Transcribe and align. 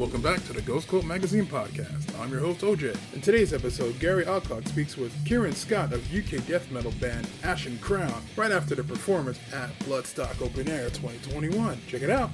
Welcome 0.00 0.22
back 0.22 0.42
to 0.46 0.54
the 0.54 0.62
Ghost 0.62 0.88
Cult 0.88 1.04
Magazine 1.04 1.44
podcast. 1.44 2.18
I'm 2.18 2.30
your 2.30 2.40
host 2.40 2.62
OJ. 2.62 2.96
In 3.12 3.20
today's 3.20 3.52
episode, 3.52 4.00
Gary 4.00 4.24
Alcock 4.24 4.66
speaks 4.66 4.96
with 4.96 5.12
Kieran 5.26 5.52
Scott 5.52 5.92
of 5.92 6.02
UK 6.10 6.42
death 6.46 6.70
metal 6.70 6.94
band 7.02 7.28
Ashen 7.42 7.76
Crown 7.80 8.22
right 8.34 8.50
after 8.50 8.74
the 8.74 8.82
performance 8.82 9.38
at 9.52 9.68
Bloodstock 9.80 10.40
Open 10.40 10.70
Air 10.70 10.88
2021. 10.88 11.78
Check 11.86 12.00
it 12.00 12.08
out. 12.08 12.30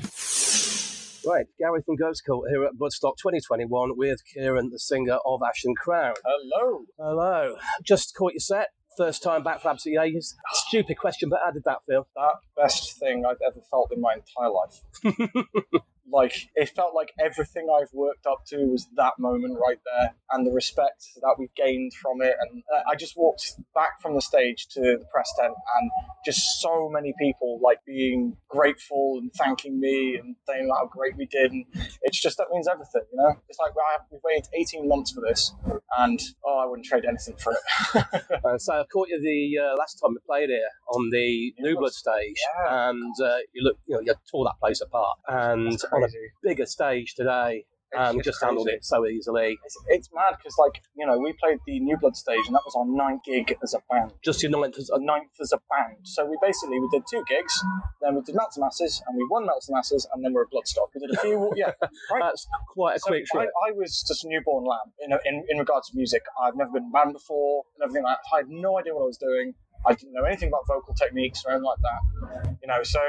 Right, 1.26 1.46
Gary 1.58 1.82
from 1.84 1.96
Ghost 1.96 2.22
Cult 2.24 2.44
here 2.48 2.62
at 2.62 2.74
Bloodstock 2.74 3.16
2021 3.18 3.96
with 3.96 4.20
Kieran, 4.32 4.70
the 4.70 4.78
singer 4.78 5.18
of 5.26 5.40
Ashen 5.42 5.74
Crown. 5.74 6.14
Hello. 6.24 6.84
Hello. 7.00 7.56
Just 7.82 8.14
caught 8.14 8.34
your 8.34 8.38
set. 8.38 8.68
First 8.96 9.24
time 9.24 9.42
back 9.42 9.62
for 9.62 9.70
Absolute 9.70 10.00
Ages. 10.00 10.36
Stupid 10.52 10.98
question, 10.98 11.30
but 11.30 11.40
how 11.44 11.50
did 11.50 11.64
that 11.64 11.78
feel? 11.88 12.06
That 12.14 12.34
best 12.56 12.96
thing 13.00 13.24
I've 13.26 13.42
ever 13.44 13.60
felt 13.72 13.90
in 13.92 14.00
my 14.00 14.14
entire 14.14 14.52
life. 14.52 15.82
like 16.16 16.48
it 16.54 16.70
felt 16.70 16.94
like 16.94 17.12
everything 17.20 17.68
I've 17.70 17.92
worked 17.92 18.26
up 18.26 18.44
to 18.48 18.56
was 18.66 18.88
that 18.96 19.12
moment 19.18 19.58
right 19.60 19.78
there, 19.84 20.14
and 20.32 20.46
the 20.46 20.50
respect 20.50 21.04
that 21.20 21.36
we've 21.38 21.54
gained 21.54 21.92
from 21.92 22.22
it. 22.22 22.34
And 22.40 22.62
uh, 22.74 22.82
I 22.90 22.96
just 22.96 23.16
walked 23.16 23.52
back 23.74 24.00
from 24.00 24.14
the 24.14 24.22
stage 24.22 24.66
to 24.70 24.80
the 24.80 25.04
press 25.12 25.30
tent, 25.38 25.52
and 25.52 25.90
just 26.24 26.60
so 26.60 26.88
many 26.88 27.12
people 27.18 27.60
like 27.62 27.78
being 27.86 28.36
grateful 28.48 29.18
and 29.20 29.30
thanking 29.34 29.78
me 29.78 30.16
and 30.16 30.34
saying 30.48 30.70
how 30.74 30.86
great 30.86 31.16
we 31.16 31.26
did. 31.26 31.52
And 31.52 31.66
it's 32.02 32.20
just 32.20 32.38
that 32.38 32.46
means 32.50 32.66
everything, 32.66 33.02
you 33.12 33.18
know. 33.18 33.34
It's 33.48 33.58
like 33.58 33.72
we've 34.10 34.20
waited 34.24 34.48
18 34.54 34.88
months 34.88 35.12
for 35.12 35.20
this, 35.20 35.52
and 35.98 36.20
oh, 36.44 36.58
I 36.58 36.66
wouldn't 36.66 36.86
trade 36.86 37.04
anything 37.06 37.36
for 37.36 37.52
it. 37.52 38.04
uh, 38.44 38.58
so 38.58 38.74
I 38.80 38.84
caught 38.92 39.08
you 39.08 39.20
the 39.20 39.62
uh, 39.64 39.76
last 39.76 39.98
time 40.00 40.12
we 40.12 40.18
played 40.26 40.48
here 40.48 40.68
on 40.92 41.10
the 41.10 41.52
New 41.58 41.76
Blood 41.76 41.92
stage, 41.92 42.36
Yeah. 42.64 42.88
and 42.90 43.14
uh, 43.22 43.36
you 43.52 43.62
look, 43.62 43.76
you 43.86 43.94
know, 43.96 44.00
you 44.00 44.14
tore 44.30 44.44
that 44.44 44.58
place 44.60 44.80
apart, 44.80 45.18
and 45.28 45.78
on 45.92 46.04
a 46.04 46.08
bigger 46.42 46.66
stage 46.66 47.14
today, 47.14 47.64
and 47.96 48.16
um, 48.16 48.16
just 48.22 48.36
just 48.36 48.44
handled 48.44 48.68
it 48.68 48.84
so 48.84 49.06
easily. 49.06 49.58
It's, 49.64 49.76
it's 49.88 50.08
mad 50.14 50.34
because, 50.38 50.56
like, 50.58 50.82
you 50.96 51.06
know, 51.06 51.18
we 51.18 51.32
played 51.32 51.58
the 51.66 51.80
New 51.80 51.96
Blood 51.96 52.16
stage, 52.16 52.46
and 52.46 52.54
that 52.54 52.62
was 52.64 52.74
our 52.76 52.86
ninth 52.86 53.22
gig 53.24 53.56
as 53.62 53.74
a 53.74 53.80
band. 53.90 54.12
Just 54.24 54.42
your 54.42 54.50
ninth 54.50 54.78
as 54.78 54.90
a 54.90 55.00
ninth 55.00 55.30
as 55.40 55.52
a 55.52 55.58
band. 55.70 55.98
So 56.02 56.24
we 56.26 56.36
basically 56.42 56.78
we 56.78 56.88
did 56.92 57.02
two 57.10 57.24
gigs, 57.28 57.54
then 58.02 58.14
we 58.14 58.20
did 58.22 58.34
Metal 58.34 58.50
2 58.54 58.60
the 58.60 58.64
Masses, 58.66 59.02
and 59.06 59.16
we 59.16 59.26
won 59.30 59.46
Metal 59.46 59.60
2 59.60 59.66
the 59.68 59.74
Masses, 59.74 60.06
and 60.12 60.24
then 60.24 60.32
we 60.32 60.38
are 60.38 60.42
at 60.42 60.50
Bloodstock. 60.50 60.88
We 60.94 61.00
did 61.06 61.16
a 61.16 61.20
few, 61.20 61.52
yeah. 61.56 61.72
Right. 62.10 62.20
That's 62.20 62.46
quite 62.72 62.96
a 62.96 63.00
So 63.00 63.08
quick 63.08 63.24
I, 63.34 63.36
trip. 63.36 63.50
I 63.68 63.72
was 63.72 64.04
just 64.06 64.24
a 64.24 64.28
newborn 64.28 64.64
lamb 64.64 64.92
in, 65.00 65.12
in 65.24 65.44
in 65.48 65.58
regards 65.58 65.90
to 65.90 65.96
music. 65.96 66.22
I've 66.42 66.56
never 66.56 66.72
been 66.72 66.84
in 66.84 66.88
a 66.90 66.92
band 66.92 67.12
before, 67.12 67.64
and 67.76 67.84
everything 67.84 68.04
like 68.04 68.18
that. 68.18 68.34
I 68.34 68.38
had 68.38 68.48
no 68.48 68.78
idea 68.78 68.94
what 68.94 69.02
I 69.02 69.06
was 69.06 69.18
doing. 69.18 69.54
I 69.84 69.94
didn't 69.94 70.12
know 70.12 70.24
anything 70.24 70.48
about 70.48 70.66
vocal 70.66 70.94
techniques 70.94 71.44
or 71.44 71.52
anything 71.52 71.64
like 71.64 71.78
that. 71.82 72.56
You 72.62 72.68
know, 72.68 72.82
so 72.82 73.00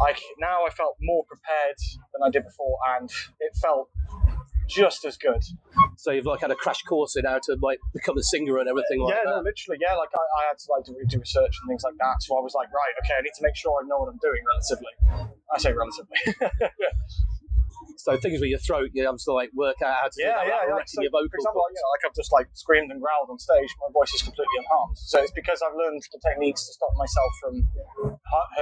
like 0.00 0.20
now 0.38 0.64
I 0.66 0.70
felt 0.70 0.96
more 1.00 1.24
prepared 1.24 1.76
than 2.12 2.22
I 2.24 2.30
did 2.30 2.44
before, 2.44 2.78
and 2.98 3.10
it 3.40 3.56
felt 3.56 3.90
just 4.68 5.04
as 5.04 5.16
good. 5.16 5.42
So 5.96 6.10
you've 6.10 6.26
like 6.26 6.40
had 6.40 6.50
a 6.50 6.54
crash 6.54 6.82
course 6.82 7.16
in 7.16 7.24
how 7.24 7.38
to 7.44 7.56
like 7.62 7.78
become 7.94 8.18
a 8.18 8.22
singer 8.22 8.58
and 8.58 8.68
everything 8.68 9.00
like 9.00 9.14
yeah, 9.14 9.20
that. 9.24 9.36
no, 9.36 9.42
literally, 9.42 9.78
yeah. 9.80 9.94
Like 9.94 10.10
I, 10.14 10.18
I 10.18 10.42
had 10.48 10.58
to 10.58 10.66
like 10.70 10.84
do, 10.84 10.94
do 11.08 11.18
research 11.18 11.56
and 11.62 11.68
things 11.68 11.82
like 11.84 11.94
that. 11.98 12.16
So 12.20 12.36
I 12.36 12.40
was 12.40 12.54
like, 12.54 12.68
right, 12.68 12.94
okay, 13.04 13.14
I 13.18 13.22
need 13.22 13.34
to 13.36 13.42
make 13.42 13.56
sure 13.56 13.80
I 13.82 13.86
know 13.86 13.98
what 13.98 14.08
I'm 14.08 14.18
doing 14.18 14.42
relatively. 14.44 14.92
I 15.54 15.58
say 15.58 15.72
relatively. 15.72 16.18
So 18.06 18.16
things 18.16 18.38
with 18.38 18.50
your 18.50 18.62
throat, 18.62 18.90
you 18.94 19.04
have 19.04 19.18
to 19.18 19.32
like 19.32 19.50
work 19.52 19.82
out 19.82 19.98
how 19.98 20.06
to 20.06 20.14
yeah, 20.14 20.30
do 20.30 20.30
that 20.30 20.46
yeah. 20.46 20.78
yeah. 20.78 20.86
So, 20.86 21.02
your 21.02 21.10
vocal 21.10 21.26
for 21.26 21.42
example, 21.42 21.58
like, 21.58 21.74
cords. 21.74 21.74
you 21.74 21.82
know, 21.82 21.90
like 21.90 22.04
I've 22.06 22.14
just 22.14 22.30
like 22.30 22.46
screamed 22.54 22.94
and 22.94 23.02
growled 23.02 23.34
on 23.34 23.38
stage. 23.42 23.66
My 23.82 23.90
voice 23.90 24.14
is 24.14 24.22
completely 24.22 24.62
unharmed. 24.62 24.94
So 24.94 25.18
it's 25.18 25.34
because 25.34 25.58
I've 25.58 25.74
learned 25.74 25.98
the 25.98 26.22
techniques 26.22 26.70
to 26.70 26.72
stop 26.78 26.94
myself 26.94 27.32
from 27.42 27.66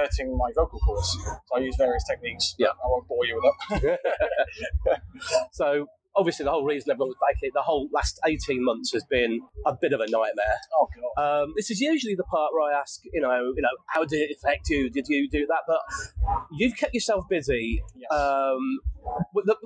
hurting 0.01 0.33
my 0.35 0.49
vocal 0.57 0.79
cords. 0.79 1.13
So 1.45 1.57
I 1.57 1.59
use 1.59 1.75
various 1.77 2.03
techniques. 2.09 2.55
Yeah. 2.57 2.73
I 2.73 2.89
won't 2.89 3.07
bore 3.07 3.21
you 3.29 3.37
with 3.37 3.83
it. 3.85 3.99
So 5.51 5.85
obviously 6.15 6.43
the 6.43 6.51
whole 6.51 6.65
reason 6.65 6.89
everyone's 6.91 7.15
back 7.21 7.35
here, 7.41 7.51
the 7.53 7.61
whole 7.61 7.87
last 7.93 8.19
18 8.25 8.63
months 8.63 8.91
has 8.93 9.03
been 9.05 9.41
a 9.65 9.73
bit 9.79 9.93
of 9.93 9.99
a 9.99 10.09
nightmare. 10.09 10.57
oh 10.73 10.87
god. 11.15 11.43
Um, 11.43 11.53
this 11.55 11.69
is 11.69 11.79
usually 11.79 12.15
the 12.15 12.23
part 12.23 12.51
where 12.53 12.73
I 12.73 12.79
ask, 12.79 13.01
you 13.13 13.21
know, 13.21 13.53
you 13.55 13.61
know, 13.61 13.69
how 13.87 14.05
did 14.05 14.21
it 14.21 14.37
affect 14.37 14.69
you? 14.69 14.89
Did 14.89 15.05
you 15.07 15.29
do 15.29 15.45
that? 15.47 15.61
But 15.67 15.81
you've 16.51 16.75
kept 16.75 16.93
yourself 16.93 17.25
busy. 17.29 17.83
Yes. 17.95 18.11
Um, 18.11 18.79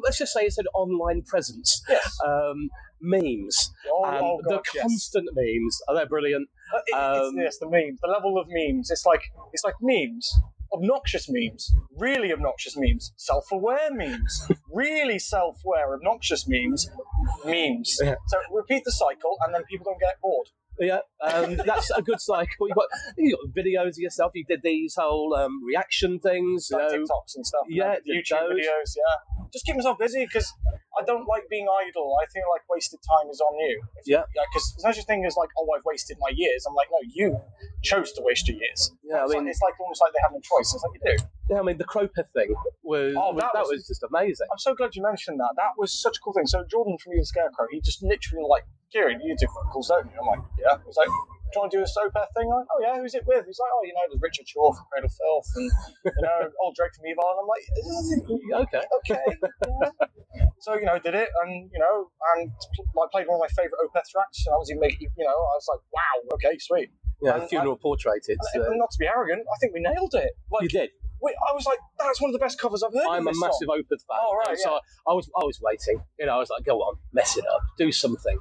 let's 0.04 0.18
just 0.18 0.34
say 0.34 0.42
it's 0.42 0.58
an 0.58 0.68
online 0.76 1.22
presence. 1.24 1.82
yes. 1.90 2.18
Um, 2.26 2.70
memes 3.02 3.72
oh, 3.90 4.04
and 4.06 4.18
oh 4.22 4.40
the 4.44 4.56
god. 4.56 4.66
yes. 4.76 4.82
constant 4.84 5.30
memes. 5.34 5.80
Are 5.88 5.96
they 5.96 6.06
brilliant? 6.06 6.50
Uh, 6.74 6.80
it- 6.86 6.94
Um, 6.96 7.40
it's 7.40 7.58
this, 7.58 7.60
the 7.60 7.70
memes, 7.70 8.00
the 8.02 8.10
level 8.10 8.38
of 8.38 8.48
memes. 8.50 8.92
It's 8.92 9.06
like 9.06 9.22
it's 9.54 9.64
like 9.64 9.76
memes, 9.82 10.30
obnoxious 10.74 11.28
memes, 11.30 11.74
really 11.98 12.32
obnoxious 12.34 12.76
memes, 12.78 13.14
self-aware 13.16 13.92
memes, 13.94 14.52
really 14.74 15.18
self-aware, 15.20 15.94
obnoxious 15.96 16.46
memes, 16.48 16.90
memes. 17.46 17.98
Yeah. 18.02 18.16
So 18.28 18.38
repeat 18.52 18.84
the 18.84 18.92
cycle, 18.92 19.38
and 19.46 19.54
then 19.56 19.64
people 19.70 19.86
don't 19.86 20.00
get 20.00 20.20
bored. 20.22 20.48
Yeah, 20.80 21.00
um, 21.22 21.58
that's 21.66 21.92
a 21.92 22.02
good 22.02 22.22
cycle. 22.22 22.68
You've 22.68 22.76
got, 22.76 22.86
you 23.18 23.36
got 23.38 23.54
videos 23.56 23.90
of 23.90 23.98
yourself. 23.98 24.32
You 24.36 24.46
did 24.46 24.62
these 24.64 24.96
whole 24.98 25.36
um, 25.36 25.64
reaction 25.64 26.20
things. 26.20 26.70
You 26.72 26.78
Like 26.78 26.92
know, 26.92 26.98
TikToks 27.00 27.36
and 27.36 27.46
stuff. 27.46 27.66
yeah, 27.70 27.94
and 27.96 28.02
YouTube 28.06 28.40
those. 28.40 28.54
videos. 28.66 28.96
Yeah, 28.96 29.44
just 29.52 29.66
keep 29.66 29.76
myself 29.76 29.98
busy 30.00 30.26
because 30.26 30.54
I 31.00 31.04
don't 31.06 31.28
like 31.28 31.44
being 31.50 31.68
idle. 31.88 32.16
I 32.22 32.26
think 32.32 32.46
like 32.54 32.62
wasted 32.70 33.00
time 33.02 33.30
is 33.30 33.42
on 33.42 33.58
you. 33.60 33.82
If 33.98 34.08
Yeah. 34.08 34.24
because 34.34 34.74
there's 34.78 34.86
no 34.86 34.92
such 34.94 35.06
thing 35.06 35.26
as 35.26 35.36
like, 35.36 35.50
oh, 35.58 35.68
I've 35.78 35.84
wasted 35.86 36.18
my 36.20 36.32
years. 36.34 36.66
I'm 36.66 36.76
like, 36.76 36.88
no, 36.92 37.00
you 37.14 37.40
chose 37.84 38.12
to 38.14 38.22
waste 38.24 38.48
your 38.48 38.58
years. 38.58 38.92
Yeah, 39.04 39.18
I 39.22 39.24
It's 39.24 39.34
mean, 39.34 39.44
like, 39.46 39.52
it's 39.52 39.62
like 39.62 39.80
almost 39.80 40.02
like 40.02 40.12
they 40.14 40.20
have 40.24 40.32
no 40.34 40.42
choice. 40.42 40.74
It's 40.74 40.84
like 40.84 40.94
you 40.96 41.18
do. 41.18 41.24
yeah, 41.50 41.60
I 41.60 41.64
mean, 41.64 41.78
the 41.78 41.86
Cropeth 41.86 42.30
thing 42.36 42.54
was, 42.84 43.16
Oh, 43.18 43.32
was- 43.34 43.42
that 43.42 43.52
that, 43.54 43.62
was- 43.68 43.84
was 43.84 43.88
just 43.88 44.04
amazing. 44.04 44.48
I'm 44.52 44.60
so 44.60 44.76
glad 44.76 44.96
you 44.96 45.02
mentioned 45.04 45.40
that. 45.40 45.54
That 45.58 45.74
was 45.78 45.94
such 45.94 46.18
a 46.18 46.20
cool 46.22 46.34
thing. 46.34 46.46
So 46.48 46.64
Jordan 46.70 46.98
from 47.02 47.14
Evil 47.14 47.26
Scarecrow, 47.26 47.68
he 47.72 47.82
just 47.82 48.04
literally 48.04 48.46
like, 48.50 48.64
Kieran, 48.92 49.22
you 49.22 49.36
do 49.38 49.48
vocals, 49.54 49.88
don't 49.90 50.06
you? 50.10 50.18
I'm 50.20 50.26
like, 50.28 50.42
yeah. 50.60 50.78
He's 50.86 50.98
like, 50.98 51.08
do 51.08 51.54
you 51.58 51.62
want 51.62 51.72
to 51.72 51.78
do 51.78 51.84
a 51.84 51.90
Sopeth 51.90 52.30
thing? 52.38 52.46
I'm 52.50 52.62
like, 52.62 52.70
oh 52.74 52.80
yeah, 52.82 52.98
who's 52.98 53.14
it 53.16 53.26
with? 53.26 53.46
He's 53.46 53.58
like, 53.58 53.72
oh, 53.74 53.82
you 53.86 53.94
know, 53.94 54.02
there's 54.10 54.22
Richard 54.22 54.48
Shaw 54.48 54.74
from 54.74 54.86
Cradle 54.94 55.10
Filth 55.10 55.50
and 55.58 55.72
you 56.06 56.22
know, 56.26 56.50
old 56.62 56.76
Drake 56.76 56.94
from 56.94 57.06
Evil. 57.10 57.26
And 57.26 57.38
I'm 57.42 57.50
like, 57.50 57.66
Okay. 58.70 58.84
okay, 59.02 59.26
yeah. 60.36 60.46
So 60.60 60.76
you 60.76 60.86
know, 60.86 61.00
did 61.00 61.16
it, 61.16 61.30
and 61.44 61.70
you 61.74 61.80
know, 61.80 62.10
and 62.38 62.52
I 62.52 63.06
played 63.12 63.26
one 63.28 63.38
of 63.38 63.44
my 63.46 63.48
favourite 63.56 63.80
Opeth 63.82 64.10
tracks. 64.12 64.46
And 64.46 64.54
I 64.54 64.58
was 64.58 64.70
even 64.70 64.82
making, 64.82 65.10
you 65.18 65.26
know, 65.26 65.32
I 65.32 65.56
was 65.58 65.68
like, 65.70 65.82
wow, 65.94 66.36
okay, 66.36 66.58
sweet. 66.60 66.90
Yeah, 67.22 67.36
And- 67.36 67.50
funeral 67.50 67.76
portrait. 67.78 68.24
It's, 68.28 68.56
uh, 68.56 68.60
not 68.72 68.92
to 68.92 68.98
be 68.98 69.08
arrogant, 69.08 69.46
I 69.54 69.58
think 69.60 69.74
we 69.74 69.82
nailed 69.82 70.14
it. 70.16 70.32
Like, 70.52 70.64
you 70.64 70.70
did. 70.70 70.92
We, 71.22 71.36
I 71.50 71.54
was 71.54 71.66
like, 71.66 71.80
that's 72.00 72.22
one 72.22 72.30
of 72.30 72.34
the 72.34 72.40
best 72.40 72.60
covers 72.60 72.84
I've 72.84 72.94
heard. 72.94 73.06
I'm 73.10 73.28
a 73.28 73.32
massive 73.34 73.68
song. 73.68 73.78
Opeth 73.80 74.02
fan. 74.08 74.18
Oh, 74.22 74.36
right, 74.48 74.58
so 74.58 74.80
I 75.08 75.14
was, 75.14 75.30
I 75.40 75.44
was 75.44 75.60
waiting. 75.62 76.02
You 76.20 76.26
know, 76.28 76.36
I 76.36 76.38
was 76.38 76.50
like, 76.50 76.64
go 76.66 76.80
on, 76.80 76.96
mess 77.14 77.38
it 77.38 77.46
up, 77.54 77.62
do 77.78 77.92
something. 77.92 78.38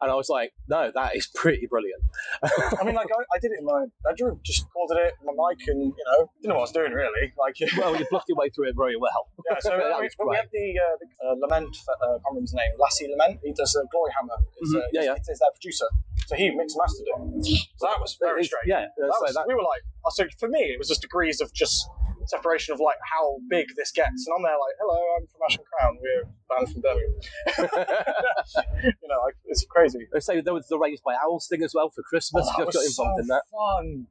And 0.00 0.10
I 0.10 0.14
was 0.14 0.28
like, 0.28 0.52
no, 0.68 0.90
that 0.94 1.16
is 1.16 1.26
pretty 1.34 1.66
brilliant. 1.66 2.02
I 2.42 2.84
mean, 2.84 2.94
like, 2.94 3.08
I, 3.08 3.36
I 3.36 3.38
did 3.40 3.52
it 3.52 3.58
in 3.60 3.64
my 3.64 3.86
bedroom, 4.04 4.40
just 4.44 4.64
recorded 4.64 5.06
it 5.06 5.14
my 5.24 5.32
mic, 5.32 5.66
and 5.68 5.92
you 5.96 6.04
know, 6.06 6.30
didn't 6.40 6.48
know 6.50 6.54
what 6.56 6.60
I 6.60 6.68
was 6.68 6.72
doing 6.72 6.92
really. 6.92 7.32
Like, 7.38 7.56
well, 7.78 7.96
you 7.96 8.06
bluffed 8.10 8.28
your 8.28 8.36
way 8.36 8.50
through 8.50 8.68
it 8.68 8.76
very 8.76 8.96
well. 8.96 9.28
yeah. 9.50 9.56
So 9.60 9.70
we, 9.76 9.82
was 9.82 10.12
we 10.18 10.36
have 10.36 10.50
the, 10.52 10.74
uh, 10.78 10.96
the 11.00 11.28
uh, 11.28 11.34
Lammert, 11.48 11.64
uh, 11.88 11.92
I 12.04 12.06
can't 12.08 12.22
remember 12.30 12.40
his 12.42 12.54
name, 12.54 12.70
Lasse 12.78 13.02
Lammert. 13.08 13.38
He 13.42 13.52
does 13.52 13.74
uh, 13.76 13.80
Gloryhammer. 13.94 14.38
Mhm, 14.64 14.80
uh, 14.80 14.86
yeah, 14.92 15.02
yeah. 15.02 15.14
It's 15.16 15.26
their 15.28 15.50
producer. 15.52 15.86
So 16.26 16.36
he 16.36 16.50
mixed 16.50 16.76
and 16.76 16.82
mastered 16.82 17.06
it. 17.08 17.58
So 17.78 17.86
that 17.86 18.00
was 18.00 18.16
very 18.20 18.44
strange. 18.44 18.66
Yeah, 18.66 18.86
That 18.98 19.12
so 19.14 19.22
was, 19.22 19.34
that- 19.34 19.46
we 19.48 19.54
were 19.54 19.62
like, 19.62 19.82
so 20.10 20.24
for 20.38 20.48
me, 20.48 20.60
it 20.60 20.78
was 20.78 20.88
just 20.88 21.02
degrees 21.02 21.40
of 21.40 21.52
just 21.52 21.88
separation 22.28 22.74
of 22.74 22.80
like 22.80 22.96
how 23.02 23.36
big 23.48 23.66
this 23.76 23.92
gets. 23.92 24.26
And 24.26 24.34
I'm 24.36 24.42
there 24.42 24.52
like, 24.52 24.76
hello, 24.80 25.00
I'm 25.16 25.26
from 25.26 25.40
Ashen 25.48 25.64
Crown. 25.64 25.98
We're 26.00 26.22
a 26.22 26.26
band 26.48 26.72
from 26.72 26.80
Birmingham. 26.82 27.20
you 29.02 29.08
know, 29.08 29.20
like, 29.24 29.36
it's 29.46 29.64
crazy. 29.68 30.06
They 30.12 30.20
say 30.20 30.40
there 30.40 30.54
was 30.54 30.68
the 30.68 30.78
Raised 30.78 31.02
by 31.02 31.16
Owls 31.22 31.48
thing 31.48 31.62
as 31.62 31.74
well 31.74 31.90
for 31.90 32.02
Christmas. 32.02 32.46
Oh, 32.48 32.64
that 32.64 32.72
got 32.72 32.84
involved 32.84 33.18
so 33.18 33.20
in 33.20 33.26
that. 33.28 33.42
Fun. 33.50 34.06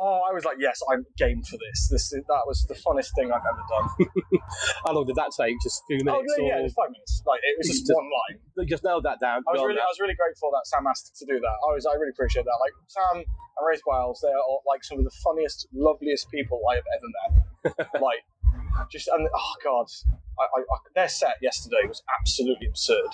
Oh, 0.00 0.24
I 0.24 0.32
was 0.32 0.48
like, 0.48 0.56
yes, 0.56 0.80
I'm 0.88 1.04
game 1.20 1.44
for 1.44 1.60
this. 1.60 1.92
This 1.92 2.08
that 2.08 2.44
was 2.48 2.64
the 2.64 2.74
funnest 2.74 3.12
thing 3.12 3.28
I've 3.28 3.44
ever 3.44 3.64
done. 3.68 4.08
How 4.88 4.96
long 4.96 5.04
did 5.04 5.20
that 5.20 5.28
take? 5.36 5.60
Just 5.60 5.84
a 5.84 5.92
few 5.92 6.00
oh 6.08 6.24
minutes? 6.24 6.32
yeah, 6.40 6.56
yeah, 6.56 6.56
or 6.56 6.64
it's 6.64 6.72
five 6.72 6.88
minutes. 6.88 7.20
Like 7.28 7.44
it 7.44 7.60
was 7.60 7.68
just, 7.68 7.84
just- 7.84 7.92
one 7.92 8.08
line. 8.08 8.64
just 8.64 8.80
nailed 8.80 9.04
that 9.04 9.20
down. 9.20 9.44
I 9.44 9.52
was 9.52 9.60
really. 9.60 9.76
I 9.76 9.92
was 9.92 10.00
really 10.00 10.16
grateful 10.16 10.48
that 10.56 10.64
Sam 10.64 10.88
asked 10.88 11.12
to 11.20 11.28
do 11.28 11.36
that. 11.36 11.56
I 11.68 11.76
was, 11.76 11.84
I 11.84 11.92
really 12.00 12.16
appreciate 12.16 12.48
that. 12.48 12.58
Like 12.64 12.72
Sam 12.88 13.20
and 13.20 13.62
Race 13.68 13.84
Wiles, 13.84 14.24
they 14.24 14.32
are 14.32 14.40
like 14.64 14.80
some 14.88 14.96
of 14.96 15.04
the 15.04 15.12
funniest, 15.20 15.68
loveliest 15.76 16.32
people 16.32 16.64
I 16.72 16.80
have 16.80 16.88
ever 16.96 17.08
met. 17.36 17.44
Like, 17.64 18.24
just 18.90 19.08
and 19.08 19.28
oh 19.34 19.54
god, 19.62 19.86
I, 20.38 20.42
I, 20.42 20.60
I, 20.60 20.76
their 20.94 21.08
set 21.08 21.34
yesterday 21.42 21.86
was 21.86 22.02
absolutely 22.20 22.66
absurd. 22.68 23.08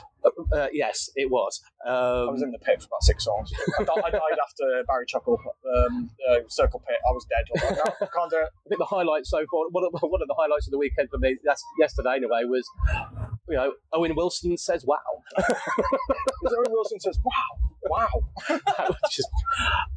Uh, 0.52 0.66
yes, 0.72 1.10
it 1.16 1.30
was. 1.30 1.60
I 1.86 1.90
was 2.24 2.42
Um, 2.42 2.48
in 2.48 2.50
the 2.52 2.58
pit 2.58 2.80
for 2.82 2.86
about 2.86 3.02
six 3.02 3.24
songs. 3.24 3.52
I, 3.78 3.84
di- 3.84 4.02
I 4.04 4.10
died 4.10 4.38
after 4.42 4.64
Barry 4.88 5.06
Chuckle, 5.06 5.38
um, 5.76 6.10
uh, 6.30 6.38
Circle 6.48 6.82
Pit. 6.86 6.96
I 7.08 7.12
was 7.12 7.24
dead. 7.26 7.44
I 7.48 7.70
was 7.70 7.78
like, 7.78 8.00
no, 8.00 8.06
can't 8.14 8.30
do 8.30 8.36
it. 8.38 8.48
I 8.66 8.68
think 8.68 8.78
the 8.78 8.84
highlight 8.84 9.24
so 9.26 9.38
far, 9.50 9.68
one 9.70 9.84
of, 9.84 9.92
one 10.02 10.22
of 10.22 10.28
the 10.28 10.34
highlights 10.38 10.66
of 10.66 10.72
the 10.72 10.78
weekend 10.78 11.10
for 11.10 11.18
me, 11.18 11.36
that's 11.44 11.62
yesterday 11.78 12.14
anyway, 12.16 12.42
was 12.44 12.68
you 13.48 13.56
know 13.56 13.72
Owen 13.92 14.14
Wilson 14.16 14.56
says 14.56 14.84
"Wow." 14.84 14.96
Owen 15.38 16.66
Wilson 16.70 17.00
says, 17.00 17.18
"Wow, 17.24 17.32
wow." 17.84 18.08
that 18.48 18.88
was 18.88 18.98
just 19.10 19.28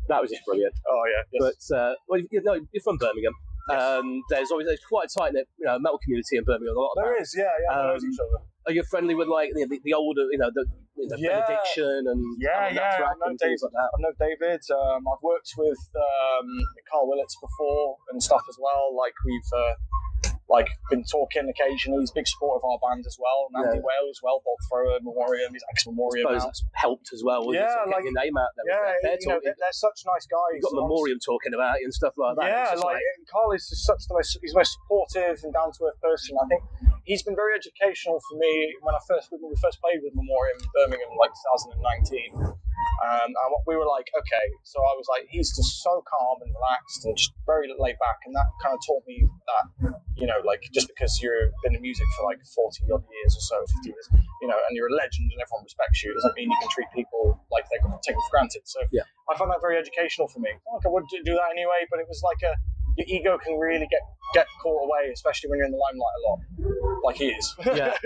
that 0.07 0.22
was 0.22 0.30
just 0.31 0.46
brilliant. 0.46 0.74
Oh 0.88 1.04
yeah, 1.06 1.40
yes. 1.40 1.56
But 1.69 1.75
uh, 1.75 1.94
well, 2.07 2.22
you 2.31 2.42
know, 2.44 2.60
you're 2.72 2.84
from 2.84 2.98
Birmingham. 2.98 3.34
Um, 3.69 4.21
there's 4.30 4.51
always 4.51 4.68
there's 4.68 4.83
quite 4.88 5.07
a 5.10 5.19
tight 5.19 5.33
knit, 5.33 5.48
you 5.60 5.66
know, 5.66 5.77
metal 5.80 6.00
community 6.04 6.38
in 6.38 6.44
Birmingham. 6.44 6.75
A 6.75 6.80
lot 6.80 6.92
of 6.98 7.04
There 7.04 7.13
bands. 7.16 7.30
is, 7.30 7.36
yeah, 7.38 7.54
yeah. 7.63 7.80
Um, 7.80 7.88
knows 7.94 8.04
each 8.06 8.19
other. 8.19 8.44
Are 8.68 8.74
you 8.74 8.83
friendly 8.83 9.16
with 9.16 9.27
like 9.27 9.50
the, 9.56 9.66
the, 9.66 9.80
the 9.83 9.94
older, 9.94 10.25
you 10.31 10.38
know, 10.38 10.51
the, 10.54 10.66
you 10.98 11.07
know, 11.07 11.16
Yeah. 11.18 11.42
Benediction 11.45 12.06
and 12.12 12.21
Yeah, 12.42 12.68
and 12.68 12.75
yeah, 12.75 13.01
I 13.01 13.13
know 13.18 13.31
and 13.33 13.39
things 13.39 13.62
like 13.63 13.71
that? 13.74 13.89
I 13.94 13.98
know 14.01 14.13
David. 14.19 14.62
Um, 14.69 15.07
I've 15.07 15.24
worked 15.24 15.54
with 15.57 15.80
um, 15.95 16.48
Karl 16.92 17.07
Willetts 17.07 17.38
before 17.39 17.98
and 18.12 18.21
stuff 18.21 18.44
as 18.50 18.57
well. 18.62 18.94
Like 18.98 19.13
we've 19.25 19.51
uh, 19.56 19.74
like 20.50 20.68
been 20.90 21.04
talking 21.06 21.46
occasionally. 21.46 22.01
He's 22.01 22.10
a 22.12 22.18
big 22.18 22.28
supporter 22.28 22.57
of 22.57 22.66
our 22.66 22.80
band 22.81 23.06
as 23.06 23.18
well. 23.22 23.48
And 23.54 23.62
Andy 23.66 23.78
Yeah. 23.78 23.86
Whale 23.86 24.10
as 24.10 24.19
well, 24.25 24.42
bolt 24.44 24.57
thrower, 24.66 24.98
Memoriam. 25.01 25.54
He's 25.54 25.62
ex 25.69 25.86
Memoriam 25.86 26.25
that's 26.34 26.66
helped 26.74 27.13
as 27.13 27.22
well. 27.24 27.54
Yeah, 27.54 27.69
sort 27.69 27.86
of 27.86 27.94
like- 27.94 28.04
getting 28.04 28.18
your 28.18 28.24
name 28.25 28.36
out 28.38 28.50
there. 28.57 28.66
Yeah, 28.66 28.94
They're 29.04 29.18
you 29.22 29.28
know, 29.30 29.40
they're, 29.46 29.56
they're 29.62 29.78
such 29.78 30.01
nice 30.10 30.25
guys. 30.25 30.57
You've 30.57 30.66
got 30.66 30.74
and 30.74 30.90
Memoriam 30.90 31.19
talking 31.22 31.54
about 31.54 31.78
you 31.80 31.86
and 31.86 31.94
stuff 31.94 32.18
like 32.18 32.36
that. 32.42 32.50
Yeah, 32.50 32.74
just 32.74 32.84
like, 32.84 32.98
Karl 33.30 33.51
is 33.54 33.69
just 33.69 33.86
such 33.86 34.01
the 34.10 34.16
most 34.18 34.38
he's 34.42 34.51
the 34.54 34.60
most 34.60 34.74
supportive 34.74 35.38
and 35.46 35.54
down 35.54 35.69
to 35.78 35.80
earth 35.86 36.01
person. 36.01 36.34
I 36.42 36.46
think 36.50 36.62
he's 37.06 37.22
been 37.22 37.36
very 37.38 37.54
educational 37.54 38.18
for 38.30 38.38
me 38.38 38.74
when 38.81 38.96
I 38.96 39.00
first 39.07 39.30
when 39.30 39.46
we 39.46 39.56
first 39.62 39.78
played 39.80 40.01
with 40.01 40.18
Memoriam 40.18 40.57
in 40.57 40.68
Birmingham, 40.74 41.13
like 41.22 41.31
2019. 41.69 42.57
Um, 43.00 43.31
and 43.31 43.50
we 43.68 43.75
were 43.80 43.88
like, 43.88 44.07
okay, 44.12 44.46
so 44.63 44.80
I 44.84 44.94
was 45.00 45.07
like, 45.07 45.28
he's 45.31 45.56
just 45.56 45.84
so 45.84 46.04
calm 46.04 46.44
and 46.44 46.51
relaxed 46.51 47.06
and 47.06 47.16
just 47.16 47.31
very 47.48 47.72
laid 47.72 47.96
back, 48.00 48.19
and 48.28 48.36
that 48.36 48.48
kind 48.62 48.75
of 48.75 48.80
taught 48.84 49.04
me 49.07 49.24
that, 49.24 49.66
you 50.19 50.28
know, 50.28 50.40
like 50.44 50.63
just 50.75 50.88
because 50.92 51.16
you've 51.24 51.56
been 51.63 51.75
in 51.75 51.81
music 51.81 52.06
for 52.19 52.28
like 52.28 52.40
40 52.44 52.92
odd 52.92 53.04
years 53.07 53.34
or 53.36 53.44
so, 53.44 53.57
50 53.84 53.90
years, 53.90 54.06
you 54.42 54.48
know, 54.48 54.60
and 54.68 54.75
you're 54.75 54.92
a 54.92 54.96
legend 54.96 55.31
and 55.31 55.40
everyone 55.40 55.63
respects 55.63 56.04
you, 56.04 56.12
doesn't 56.13 56.36
mean 56.36 56.51
you 56.51 56.60
can 56.60 56.69
treat 56.75 56.88
people 56.92 57.40
like 57.51 57.66
they're 57.72 57.80
taken 58.04 58.19
for 58.19 58.31
granted. 58.31 58.63
So 58.68 58.84
Yeah. 58.92 59.07
I 59.31 59.38
found 59.38 59.51
that 59.51 59.62
very 59.62 59.78
educational 59.78 60.28
for 60.28 60.40
me. 60.40 60.51
Like 60.51 60.84
I 60.86 60.90
would 60.90 61.06
do 61.07 61.34
that 61.40 61.50
anyway, 61.56 61.88
but 61.90 62.00
it 62.00 62.07
was 62.10 62.19
like 62.25 62.42
a 62.44 62.57
your 62.98 63.07
ego 63.07 63.38
can 63.38 63.57
really 63.57 63.88
get 63.88 64.01
get 64.34 64.48
caught 64.62 64.84
away, 64.84 65.10
especially 65.13 65.50
when 65.50 65.57
you're 65.57 65.66
in 65.66 65.72
the 65.72 65.78
limelight 65.78 66.16
a 66.19 66.22
lot, 66.28 67.01
like 67.04 67.16
he 67.16 67.30
is. 67.30 67.56
yeah. 67.66 67.96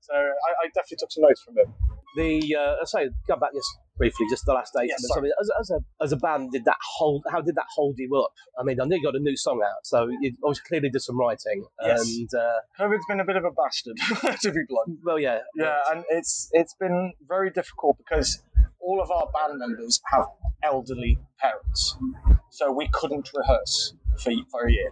so 0.00 0.14
I, 0.14 0.50
I 0.62 0.66
definitely 0.74 0.98
took 0.98 1.12
some 1.12 1.22
notes 1.24 1.42
from 1.42 1.58
him. 1.58 1.74
The 2.16 2.56
uh, 2.56 2.76
I 2.80 2.84
say, 2.84 3.10
go 3.26 3.36
back 3.36 3.52
just 3.52 3.68
briefly, 3.96 4.26
just 4.30 4.44
the 4.46 4.52
last 4.52 4.72
eight 4.80 4.88
Yeah, 4.88 4.96
minutes. 4.98 5.14
I 5.16 5.20
mean, 5.20 5.32
as, 5.40 5.50
as 5.60 5.70
a 5.70 5.78
as 6.04 6.12
a 6.12 6.16
band, 6.16 6.52
did 6.52 6.64
that 6.64 6.76
hold? 6.96 7.24
How 7.30 7.40
did 7.40 7.54
that 7.56 7.66
hold 7.74 7.94
you 7.98 8.14
up? 8.16 8.32
I 8.58 8.62
mean, 8.64 8.80
I 8.80 8.84
know 8.84 8.96
you 8.96 9.02
got 9.02 9.14
a 9.16 9.20
new 9.20 9.36
song 9.36 9.60
out, 9.64 9.84
so 9.84 10.08
you 10.20 10.32
obviously 10.44 10.64
clearly 10.68 10.90
did 10.90 11.00
some 11.02 11.18
writing. 11.18 11.64
Yes. 11.82 12.02
And 12.08 12.28
uh, 12.34 12.60
COVID's 12.78 13.04
been 13.08 13.20
a 13.20 13.24
bit 13.24 13.36
of 13.36 13.44
a 13.44 13.50
bastard, 13.50 13.96
to 14.42 14.50
be 14.52 14.60
blunt. 14.68 14.98
well, 15.04 15.18
yeah, 15.18 15.38
Yeah, 15.56 15.76
and 15.90 16.04
it's 16.10 16.48
it's 16.52 16.74
been 16.74 17.12
very 17.28 17.50
difficult 17.50 17.98
because 17.98 18.42
all 18.80 19.00
of 19.02 19.10
our 19.10 19.26
band 19.32 19.58
members 19.58 20.00
have 20.12 20.26
elderly 20.62 21.18
parents, 21.38 21.96
so 22.50 22.72
we 22.72 22.88
couldn't 22.92 23.30
rehearse 23.34 23.94
for 24.18 24.32
for 24.50 24.66
a 24.66 24.72
year 24.72 24.90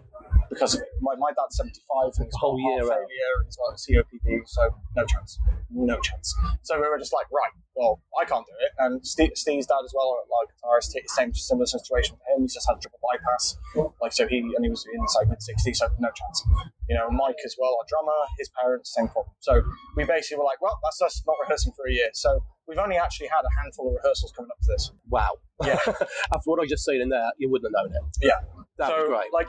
because. 0.52 0.80
My, 1.02 1.16
my 1.18 1.30
dad's 1.34 1.56
seventy 1.56 1.82
five 1.90 2.12
and 2.16 2.26
he's 2.26 2.34
Whole 2.38 2.58
year 2.60 2.82
failure 2.86 3.32
and 3.38 3.46
he's 3.46 3.58
got 3.58 3.74
COPD, 3.74 4.46
so 4.46 4.62
no 4.94 5.04
chance, 5.04 5.38
no 5.70 5.98
chance. 5.98 6.32
So 6.62 6.76
we 6.76 6.86
were 6.86 6.98
just 6.98 7.12
like, 7.12 7.26
right, 7.32 7.50
well, 7.74 8.00
I 8.20 8.24
can't 8.24 8.46
do 8.46 8.52
it. 8.60 8.70
And 8.78 9.04
Steve, 9.04 9.32
Steve's 9.34 9.66
dad 9.66 9.82
as 9.84 9.92
well, 9.94 10.14
like 10.30 10.54
guitarist, 10.54 10.94
same 11.08 11.34
similar 11.34 11.66
situation 11.66 12.16
for 12.16 12.22
him. 12.34 12.42
He's 12.42 12.54
just 12.54 12.68
had 12.68 12.80
triple 12.80 13.00
bypass, 13.02 13.56
like 14.00 14.12
so 14.12 14.28
he 14.28 14.38
and 14.38 14.62
he 14.64 14.70
was 14.70 14.86
in 14.94 15.02
his 15.02 15.16
like 15.18 15.28
mid 15.28 15.42
sixties, 15.42 15.80
so 15.80 15.88
no 15.98 16.08
chance. 16.14 16.44
You 16.88 16.96
know, 16.98 17.10
Mike 17.10 17.42
as 17.44 17.56
well, 17.58 17.76
our 17.80 17.86
drummer, 17.88 18.18
his 18.38 18.50
parents, 18.60 18.94
same 18.94 19.08
problem. 19.08 19.34
So 19.40 19.62
we 19.96 20.04
basically 20.04 20.38
were 20.38 20.44
like, 20.44 20.60
well, 20.60 20.78
that's 20.84 21.00
us 21.02 21.22
not 21.26 21.36
rehearsing 21.42 21.72
for 21.74 21.86
a 21.88 21.92
year. 21.92 22.10
So 22.12 22.44
we've 22.68 22.78
only 22.78 22.96
actually 22.96 23.28
had 23.28 23.42
a 23.42 23.62
handful 23.62 23.88
of 23.88 23.94
rehearsals 23.94 24.32
coming 24.36 24.50
up 24.50 24.58
to 24.60 24.66
this. 24.68 24.92
wow. 25.08 25.30
Yeah. 25.64 25.78
After 25.86 26.40
what 26.44 26.62
I 26.62 26.66
just 26.66 26.84
seen 26.84 27.00
in 27.00 27.08
there, 27.08 27.30
you 27.38 27.50
wouldn't 27.50 27.72
have 27.74 27.90
known 27.90 27.96
it. 27.96 28.02
Yeah. 28.20 28.40
that 28.78 28.88
so 28.88 29.06
great. 29.08 29.32
like 29.32 29.48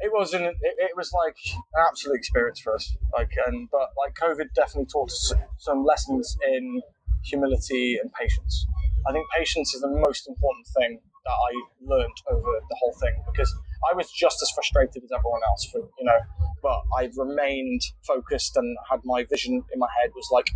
it 0.00 0.12
was 0.12 0.34
an 0.34 0.42
it, 0.44 0.56
it 0.62 0.96
was 0.96 1.12
like 1.12 1.36
an 1.74 1.84
absolute 1.88 2.16
experience 2.16 2.60
for 2.60 2.74
us. 2.74 2.96
Like 3.16 3.30
and 3.46 3.68
but 3.70 3.90
like 3.98 4.14
COVID 4.14 4.48
definitely 4.54 4.86
taught 4.86 5.10
us 5.10 5.32
some 5.58 5.84
lessons 5.84 6.36
in 6.48 6.82
humility 7.24 7.98
and 8.02 8.12
patience. 8.12 8.66
I 9.08 9.12
think 9.12 9.26
patience 9.36 9.74
is 9.74 9.80
the 9.80 9.88
most 9.88 10.28
important 10.28 10.66
thing 10.78 11.00
that 11.24 11.32
I 11.32 11.50
learned 11.82 12.16
over 12.30 12.50
the 12.68 12.76
whole 12.80 12.94
thing 13.00 13.22
because 13.30 13.52
I 13.90 13.94
was 13.94 14.10
just 14.10 14.42
as 14.42 14.50
frustrated 14.50 15.02
as 15.04 15.10
everyone 15.14 15.40
else 15.48 15.68
for 15.70 15.80
you 15.98 16.04
know, 16.04 16.18
but 16.62 16.80
I 16.96 17.10
remained 17.16 17.82
focused 18.06 18.56
and 18.56 18.76
had 18.90 19.00
my 19.04 19.24
vision 19.24 19.62
in 19.72 19.78
my 19.78 19.88
head 20.00 20.10
was 20.14 20.28
like 20.32 20.50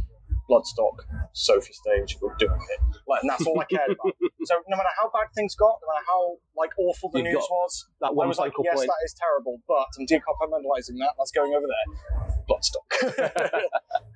Bloodstock, 0.48 0.98
Sophie 1.32 1.72
stage, 1.72 2.18
we're 2.20 2.34
doing 2.36 2.52
it. 2.70 2.80
Like, 3.08 3.22
and 3.22 3.30
that's 3.30 3.46
all 3.46 3.58
I 3.60 3.64
cared 3.64 3.90
about. 3.90 4.12
so 4.44 4.54
no 4.68 4.76
matter 4.76 4.88
how 5.00 5.08
bad 5.10 5.28
things 5.34 5.54
got, 5.54 5.78
no 5.82 5.88
matter 5.92 6.04
how 6.06 6.36
like 6.56 6.70
awful 6.78 7.10
the 7.10 7.18
You've 7.18 7.32
news 7.32 7.46
was, 7.50 7.86
that 8.00 8.08
I 8.08 8.10
one 8.10 8.28
was 8.28 8.38
like, 8.38 8.52
yes, 8.62 8.76
point. 8.76 8.88
that 8.88 9.04
is 9.04 9.14
terrible, 9.14 9.60
but 9.66 9.86
I'm 9.98 10.06
decompartmentalizing 10.06 10.98
that. 10.98 11.12
That's 11.18 11.30
going 11.32 11.54
over 11.54 11.66
there. 11.66 12.34
Bloodstock. 12.48 13.70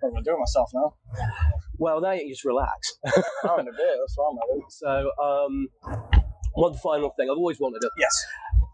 I'm 0.05 0.11
gonna 0.11 0.23
do 0.23 0.35
it 0.35 0.39
myself 0.39 0.71
now. 0.75 0.95
Well, 1.79 2.01
now 2.01 2.13
you 2.13 2.29
just 2.29 2.45
relax. 2.45 2.99
I'm 3.45 3.61
in 3.61 3.69
a 3.69 3.73
bit. 3.73 3.97
That's 4.01 4.17
what 4.17 4.31
I'm 4.33 4.39
having. 4.49 4.65
So, 4.69 5.11
um, 5.23 5.69
one 6.55 6.75
final 6.75 7.11
thing. 7.11 7.29
I've 7.31 7.39
always 7.39 7.59
wanted 7.61 7.81
to, 7.81 7.91
Yes. 7.97 8.25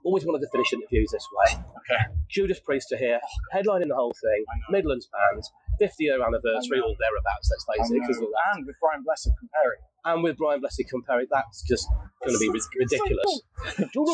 always 0.04 0.24
wanted 0.24 0.40
to 0.40 0.48
finish 0.50 0.72
interviews 0.72 1.10
this 1.12 1.26
way. 1.32 1.54
Okay. 1.54 2.02
Judas 2.28 2.58
Priest 2.60 2.92
are 2.92 2.96
here, 2.96 3.20
headlining 3.54 3.88
the 3.88 3.94
whole 3.94 4.14
thing. 4.20 4.44
Midlands 4.70 5.06
band, 5.12 5.44
50 5.78 6.04
year 6.04 6.22
anniversary, 6.22 6.78
I 6.78 6.86
or 6.86 6.94
thereabouts. 6.98 7.50
Let's 7.50 7.64
face 7.64 7.90
it, 7.90 8.00
because. 8.00 8.18
And 8.54 8.66
with 8.66 8.76
Brian 8.80 9.02
Blessed 9.02 9.30
comparing. 9.38 9.80
And 10.04 10.22
with 10.22 10.36
Brian 10.36 10.60
Blessed 10.60 10.84
comparing, 10.90 11.26
that's 11.30 11.62
just 11.62 11.88
going 12.22 12.34
to 12.34 12.38
be 12.38 12.50
ri- 12.50 12.60
ridiculous. 12.78 13.42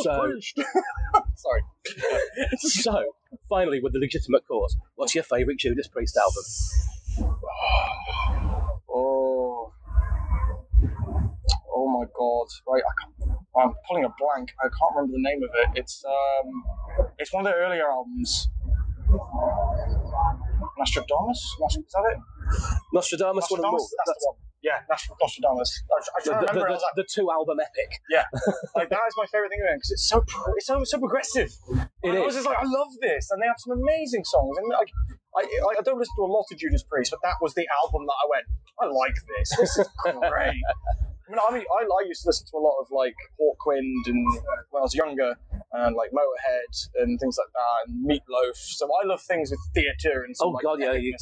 So, 0.02 0.40
Sorry. 1.34 1.62
so, 2.58 3.04
finally, 3.48 3.80
with 3.82 3.92
the 3.92 3.98
legitimate 3.98 4.46
cause, 4.46 4.76
what's 4.94 5.14
your 5.14 5.24
favourite 5.24 5.58
Judas 5.58 5.88
Priest 5.88 6.16
album? 6.16 6.44
Oh. 8.92 9.72
Oh 11.72 11.88
my 11.88 12.04
god. 12.16 12.46
Right, 12.66 12.82
I 12.82 12.92
can't, 13.00 13.38
I'm 13.56 13.72
pulling 13.88 14.04
a 14.04 14.08
blank. 14.18 14.50
I 14.60 14.64
can't 14.64 14.96
remember 14.96 15.12
the 15.12 15.22
name 15.22 15.42
of 15.42 15.50
it. 15.54 15.78
It's 15.80 16.04
um 16.04 17.08
it's 17.18 17.32
one 17.32 17.46
of 17.46 17.52
the 17.52 17.58
earlier 17.58 17.88
albums. 17.88 18.48
Nostradamus? 20.80 21.40
Nostr- 21.60 21.84
Is 21.86 21.92
that 21.92 22.04
it? 22.10 22.18
Nostradamus, 22.92 23.46
one 23.52 23.60
of. 23.60 23.70
Nostradamus? 23.70 23.94
That's 24.06 24.20
the 24.24 24.28
one. 24.32 24.38
Yeah, 24.62 24.76
Nostr- 24.92 25.16
Nostradamus. 25.20 25.70
I, 25.88 25.96
I 25.96 26.00
The, 26.00 26.04
try 26.04 26.20
to 26.20 26.24
the, 26.24 26.52
remember 26.52 26.66
it. 26.66 26.68
The, 26.68 26.76
was 26.76 26.84
like, 26.84 26.96
the 27.00 27.08
two 27.08 27.26
album 27.32 27.56
epic. 27.64 27.90
yeah, 28.12 28.24
like 28.76 28.88
that 28.92 29.04
is 29.08 29.14
my 29.16 29.24
favorite 29.32 29.48
thing 29.48 29.60
of 29.64 29.72
because 29.76 29.92
it's 29.92 30.08
so 30.08 30.20
pro- 30.26 30.52
it's 30.56 30.66
so 30.66 30.84
so 30.84 30.98
progressive. 30.98 31.48
It 32.04 32.12
I 32.16 32.20
was 32.20 32.34
just 32.34 32.44
like, 32.48 32.58
I 32.60 32.68
love 32.68 32.92
this, 33.00 33.30
and 33.32 33.40
they 33.40 33.46
have 33.48 33.60
some 33.60 33.76
amazing 33.80 34.24
songs. 34.24 34.56
And 34.60 34.68
like, 34.68 34.90
I, 35.36 35.42
I, 35.44 35.70
I 35.78 35.82
don't 35.84 35.96
listen 36.00 36.12
to 36.20 36.24
a 36.28 36.32
lot 36.32 36.44
of 36.50 36.56
Judas 36.58 36.82
Priest, 36.84 37.10
but 37.12 37.20
that 37.24 37.36
was 37.40 37.54
the 37.54 37.64
album 37.84 38.04
that 38.08 38.18
I 38.20 38.26
went, 38.28 38.46
I 38.80 38.84
like 38.92 39.16
this. 39.38 39.48
This 39.56 39.72
is 39.80 39.88
great. 40.28 40.60
I 40.60 41.30
mean, 41.32 41.38
I 41.40 41.50
mean, 41.54 41.64
I, 41.70 41.80
I 41.86 42.00
used 42.10 42.22
to 42.22 42.28
listen 42.28 42.44
to 42.50 42.56
a 42.58 42.64
lot 42.64 42.76
of 42.82 42.88
like 42.90 43.14
Hawkwind 43.40 44.10
and 44.12 44.26
uh, 44.36 44.66
when 44.70 44.80
I 44.80 44.84
was 44.84 44.94
younger, 44.94 45.36
and 45.72 45.94
like 45.96 46.10
Motorhead 46.10 46.88
and 47.02 47.18
things 47.20 47.36
like 47.38 47.52
that, 47.52 47.88
and 47.92 48.06
Meatloaf. 48.08 48.56
So 48.56 48.88
I 49.02 49.06
love 49.06 49.20
things 49.22 49.50
with 49.50 49.60
theatre 49.74 50.24
and 50.24 50.36
some 50.36 50.48
Oh, 50.48 50.50
like, 50.50 50.64
God, 50.64 50.80
yeah, 50.80 50.92
you- 50.92 51.14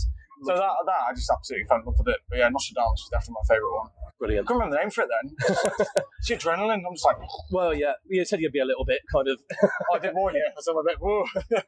So 0.45 0.55
that 0.55 0.61
that 0.87 1.01
I 1.11 1.15
just 1.15 1.31
absolutely 1.31 1.67
fell 1.67 1.79
in 1.79 1.85
love 1.85 1.97
with 1.99 2.09
it. 2.09 2.21
But 2.31 2.39
yeah, 2.39 2.49
Nostradamus 2.49 3.03
was 3.03 3.09
definitely 3.11 3.37
my 3.43 3.55
favourite 3.55 3.75
one. 3.77 3.89
I 3.89 4.11
Brilliant. 4.21 4.47
couldn't 4.47 4.61
remember 4.61 4.77
the 4.77 4.83
name 4.83 4.91
for 4.91 5.03
it 5.03 5.09
then. 5.15 5.37
it's 6.21 6.29
the 6.29 6.37
adrenaline. 6.37 6.83
I'm 6.87 6.95
just 6.95 7.05
like, 7.07 7.17
Well, 7.53 7.73
yeah, 7.75 7.93
you 8.09 8.25
said 8.25 8.41
you'd 8.41 8.53
be 8.53 8.59
a 8.61 8.65
little 8.65 8.85
bit 8.85 9.01
kind 9.13 9.27
of. 9.29 9.39
I 9.95 9.99
did 9.99 10.15
more 10.15 10.31
here. 10.33 10.43
So 10.61 10.73
I'm 10.73 10.79
a 10.79 10.83
bit, 10.85 10.97
whoa. 11.01 11.25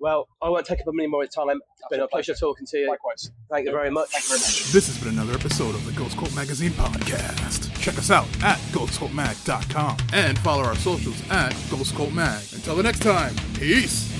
Well, 0.00 0.28
I 0.42 0.48
won't 0.50 0.66
take 0.66 0.80
up 0.80 0.86
any 0.92 1.06
more 1.06 1.22
of 1.22 1.30
your 1.34 1.46
time. 1.46 1.60
It's 1.78 1.88
been 1.90 2.00
a 2.00 2.08
pleasure 2.08 2.34
talking 2.34 2.66
to 2.66 2.78
you. 2.78 2.88
Likewise. 2.90 3.30
Thank 3.50 3.64
you 3.66 3.72
very 3.72 3.90
much. 3.90 4.10
Thank 4.10 4.24
you 4.24 4.28
very 4.30 4.40
much. 4.40 4.72
This 4.72 4.86
has 4.88 4.98
been 5.02 5.14
another 5.18 5.32
episode 5.32 5.74
of 5.74 5.84
the 5.86 5.92
Ghost 5.92 6.16
Cult 6.18 6.34
Magazine 6.34 6.72
podcast. 6.72 7.73
Check 7.84 7.98
us 7.98 8.10
out 8.10 8.24
at 8.42 8.56
ghostcultmag.com 8.72 9.98
and 10.14 10.38
follow 10.38 10.62
our 10.62 10.74
socials 10.74 11.22
at 11.28 11.54
Ghost 11.70 11.94
Cult 11.94 12.14
Mag. 12.14 12.42
Until 12.54 12.76
the 12.76 12.82
next 12.82 13.00
time, 13.00 13.36
peace. 13.58 14.13